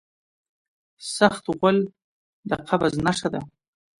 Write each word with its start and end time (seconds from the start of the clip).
سخت 1.15 1.45
غول 1.57 1.77
د 2.49 2.51
قبض 2.67 2.93
نښه 3.05 3.29
ده. 3.33 3.41